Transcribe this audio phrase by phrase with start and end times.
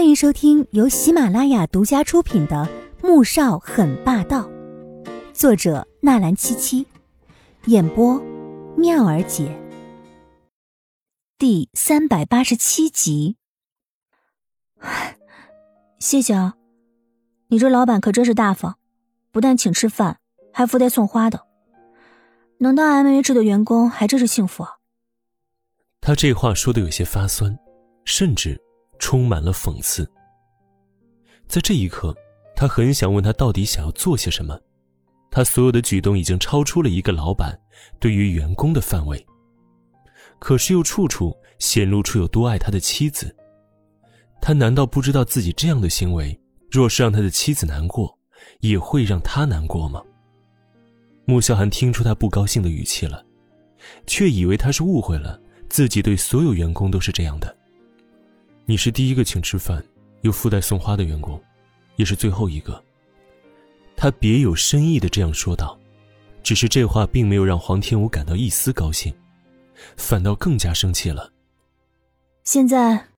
[0.00, 2.66] 欢迎收听由喜马拉雅独家出品的
[3.06, 4.48] 《穆少很霸道》，
[5.34, 6.86] 作者纳兰七七，
[7.66, 8.18] 演播
[8.78, 9.54] 妙儿姐。
[11.36, 13.36] 第三百八十七集。
[15.98, 16.54] 谢谢啊，
[17.48, 18.76] 你这老板可真是大方，
[19.30, 20.18] 不但请吃饭，
[20.50, 21.46] 还附带送花的。
[22.56, 24.76] 能当 M H 的员工还真是幸福啊。
[26.00, 27.54] 他这话说的有些发酸，
[28.06, 28.58] 甚至
[29.00, 30.08] 充满了讽刺。
[31.48, 32.14] 在这一刻，
[32.54, 34.56] 他很想问他到底想要做些什么。
[35.32, 37.58] 他所有的举动已经超出了一个老板
[37.98, 39.24] 对于员工的范围，
[40.38, 43.34] 可是又处处显露出有多爱他的妻子。
[44.40, 46.38] 他难道不知道自己这样的行为，
[46.70, 48.16] 若是让他的妻子难过，
[48.60, 50.02] 也会让他难过吗？
[51.26, 53.24] 穆萧寒听出他不高兴的语气了，
[54.06, 55.40] 却以为他是误会了。
[55.68, 57.56] 自己对所有员工都是这样的。
[58.70, 59.84] 你是第一个请吃饭
[60.20, 61.42] 又附带送花的员工，
[61.96, 62.80] 也是最后一个。
[63.96, 65.76] 他别有深意的这样说道，
[66.40, 69.12] 只是这话并没有让黄天武感到一丝高兴，
[69.96, 71.32] 反倒更加生气了。
[72.44, 73.08] 现在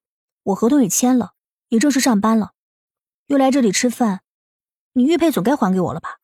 [0.45, 1.35] 我合同也签了，
[1.69, 2.53] 也正式上班了，
[3.27, 4.23] 又来这里吃饭，
[4.95, 6.17] 你玉佩总该还给我了吧？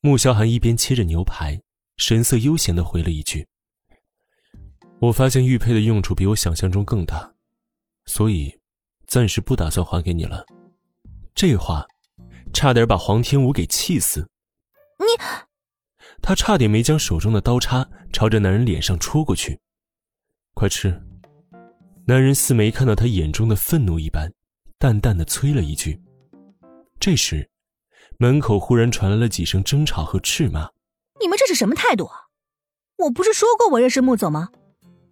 [0.00, 1.62] 穆萧寒一边切着牛排，
[1.98, 3.46] 神色悠闲的回了一句。
[4.98, 7.32] 我发现玉佩的用处比我想象中更大，
[8.10, 8.58] 所以
[9.06, 10.44] 暂时不打算还给你了。
[11.32, 11.86] 这话
[12.52, 14.28] 差点把黄天武给气死。
[14.98, 15.06] 你，
[16.20, 19.60] 他差点没将手中的刀叉朝着男人脸上戳过去。
[20.54, 21.00] 快吃！
[22.08, 24.32] 男人似没看到他眼中的愤怒一般，
[24.76, 26.02] 淡淡的催了一句。
[26.98, 27.48] 这时，
[28.18, 30.68] 门口忽然传来了几声争吵和斥骂
[31.22, 32.26] ：“你们这是什么态度啊？
[32.96, 34.48] 我不是说过我认识穆总吗？”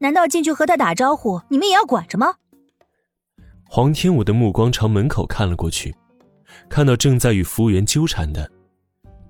[0.03, 2.35] 难道进去和他打招呼，你们也要管着吗？
[3.71, 5.95] 黄天武的目光朝门口看了过去，
[6.71, 8.51] 看到正在与服务员纠缠的，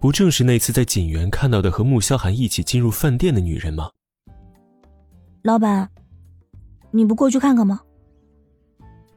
[0.00, 3.91] 不正是那次在锦园看到的和穆萧寒一起进入饭店的女人吗？
[5.43, 5.91] 老板，
[6.93, 7.81] 你不过去看看吗？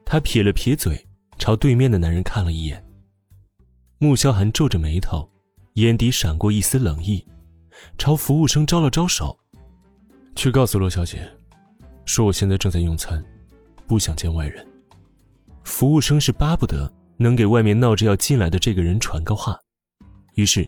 [0.03, 2.83] 他撇了撇嘴，朝对面的男人看了一眼。
[3.99, 5.29] 穆萧寒皱着眉头，
[5.73, 7.23] 眼底闪过一丝冷意，
[7.99, 9.37] 朝服务生招了招手，
[10.35, 11.31] 去告诉罗小姐。
[12.05, 13.23] 说我现在正在用餐，
[13.85, 14.65] 不想见外人。
[15.63, 19.59] 服务生是巴不得能给外面闹着要进来的这个人传个话，
[20.35, 20.67] 于是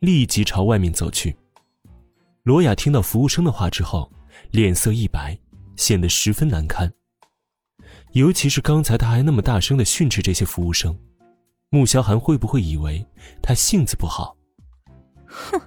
[0.00, 1.36] 立即朝外面走去。
[2.42, 4.10] 罗雅听到服务生的话之后，
[4.50, 5.38] 脸色一白，
[5.76, 6.92] 显得十分难堪。
[8.12, 10.96] 尤其是刚才他还那么大声的训斥这些服务生，
[11.70, 13.04] 穆萧寒会不会以为
[13.42, 14.36] 他性子不好？
[15.26, 15.60] 哼，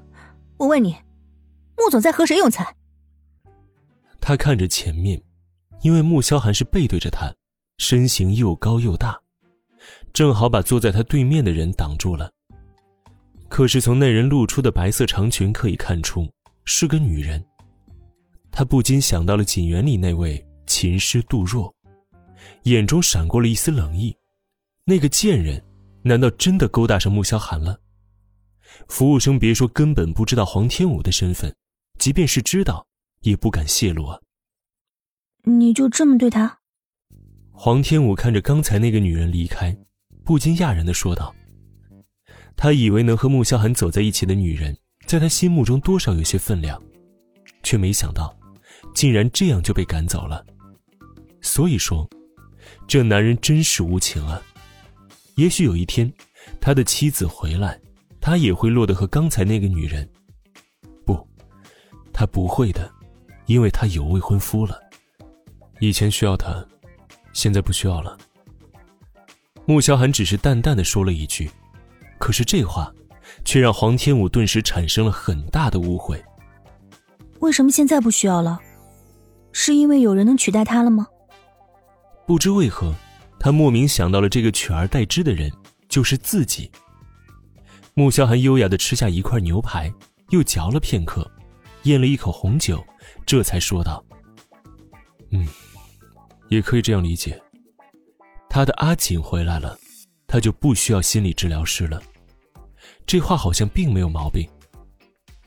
[0.58, 0.96] 我问你，
[1.78, 2.66] 穆总在和谁用餐？
[4.22, 5.22] 他看着前面，
[5.82, 7.34] 因为穆萧寒是背对着他，
[7.78, 9.20] 身形又高又大，
[10.12, 12.32] 正好把坐在他对面的人挡住了。
[13.48, 16.30] 可是从那人露出的白色长裙可以看出
[16.66, 17.44] 是个女人。
[18.52, 21.74] 他不禁想到了锦园里那位琴师杜若，
[22.64, 24.16] 眼中闪过了一丝冷意。
[24.84, 25.64] 那个贱人，
[26.02, 27.80] 难道真的勾搭上穆萧寒了？
[28.88, 31.56] 服务生别说根本不知道黄天武的身份，
[32.00, 32.86] 即便是知道。
[33.22, 34.22] 也不敢泄露啊！
[35.44, 36.60] 你就这么对他？
[37.60, 39.76] 黄天武看着刚才那个女人离开，
[40.24, 41.34] 不禁讶然的说道
[42.56, 46.80] ：“他以为能和穆萧寒走在一起的女人，在他心目中多少有些分量，
[47.64, 48.38] 却没想到，
[48.94, 50.46] 竟然这样就被赶走了。
[51.42, 52.08] 所以说，
[52.88, 54.40] 这男人真是无情啊！
[55.34, 56.14] 也许有一天，
[56.62, 57.82] 他的妻子回来，
[58.22, 60.08] 他也会落得和刚才那个女人。
[61.08, 61.28] 不，
[62.14, 62.88] 他不会的。”
[63.48, 64.78] 因为他有未婚夫了，
[65.80, 66.64] 以前需要他，
[67.38, 68.18] 现在不需要了。
[69.68, 71.48] 穆萧寒只是淡淡的说了一句，
[72.18, 72.92] 可是这话，
[73.46, 76.20] 却让黄天武顿时产生了很大的误会。
[77.40, 78.60] 为什么现在不需要了？
[79.52, 81.06] 是因为有人能取代他了吗？
[82.26, 82.92] 不知为何，
[83.40, 85.52] 他莫名想到了这个取而代之的人
[85.88, 86.72] 就是自己。
[87.94, 89.94] 穆萧寒优雅的吃下一块牛排，
[90.32, 91.30] 又嚼了片刻，
[91.84, 92.84] 咽了一口红酒。
[93.28, 94.04] 这才说道
[95.30, 95.48] ：“嗯，
[96.50, 97.42] 也可以这样理解。
[98.50, 99.78] 他的阿锦回来了，
[100.26, 102.02] 他就不需要心理治疗师了。
[103.06, 104.48] 这话好像并没有毛病。”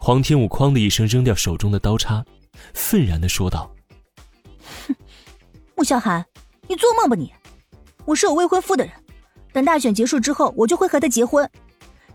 [0.02, 2.24] 黄天武哐的一声扔掉手中的刀叉，
[2.72, 3.70] 愤然的说道
[4.88, 4.94] ：“哼，
[5.76, 6.24] 穆萧寒，
[6.68, 7.30] 你做梦吧你！
[8.06, 8.94] 我是有未婚夫的人，
[9.52, 11.48] 等大选结束之后，我就会和他结婚。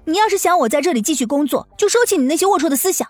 [0.04, 3.08] 你要是想我在这里继续工作，就收起你那些龌龊的思想。”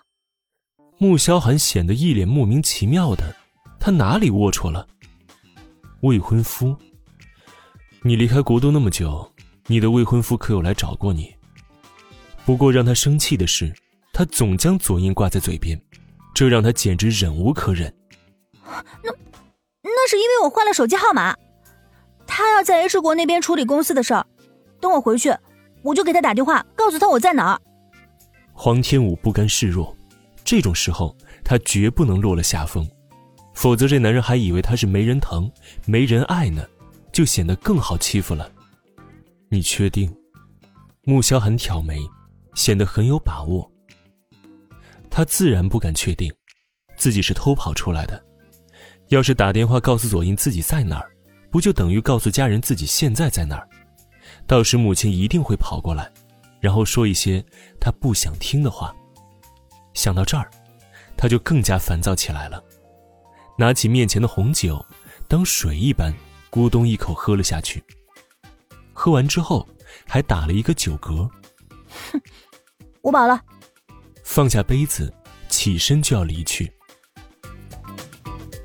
[1.00, 3.34] 穆萧寒显得一脸莫名其妙的，
[3.80, 4.86] 他哪里龌龊了？
[6.06, 6.78] 未婚夫？
[8.04, 9.28] 你离开国都那么久，
[9.66, 11.34] 你的未婚夫可有来找过你？
[12.46, 13.74] 不过让他生气的是，
[14.14, 15.82] 他总将左印挂在嘴边，
[16.32, 17.92] 这让他简直忍无可忍。
[19.04, 19.12] 那，
[19.82, 21.36] 那是因为我换了手机号码。
[22.28, 24.24] 他要在 H 国那边处理公司的事儿，
[24.80, 25.36] 等我回去，
[25.82, 27.60] 我就给他打电话，告诉他我在哪儿。
[28.54, 29.98] 黄天武不甘示弱，
[30.44, 32.88] 这种时候他绝不能落了下风，
[33.56, 35.52] 否则这男人还以为他是没人疼、
[35.86, 36.64] 没人爱呢，
[37.12, 38.52] 就显得更好欺负了。
[39.50, 40.14] 你确定？
[41.04, 42.00] 穆萧寒挑眉，
[42.54, 43.72] 显得很有把握。
[45.10, 46.32] 他自然不敢确定，
[46.98, 48.24] 自己是偷跑出来的。
[49.08, 51.12] 要是打电话告诉左英自己在哪儿。
[51.52, 53.70] 不就等于告诉家人自己现在在哪儿？
[54.46, 56.12] 到时母亲一定会跑过来，
[56.60, 57.42] 然后说一些
[57.80, 58.94] 他不想听的话。
[59.94, 60.52] 想到这儿，
[61.16, 62.62] 他就更加烦躁起来了。
[63.58, 64.86] 拿起面前的红酒，
[65.28, 66.14] 当水一般
[66.52, 67.84] 咕咚一口喝了下去。
[68.94, 69.68] 喝完之后，
[70.08, 71.30] 还打了一个酒嗝。
[72.12, 72.22] 哼，
[73.02, 73.42] 我饱了。
[74.24, 75.14] 放下杯子，
[75.48, 76.72] 起身就要离去。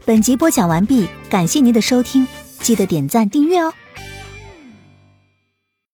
[0.04, 2.26] 本集播讲完毕，感谢您的收听。
[2.60, 3.72] 记得点赞订阅哦。